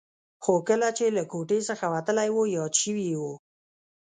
[0.43, 3.23] خو کله چې له کوټې څخه وتلی و یاد شوي یې و.